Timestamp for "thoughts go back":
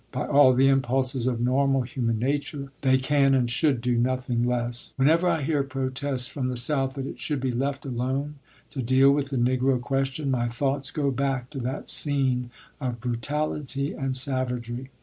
10.47-11.51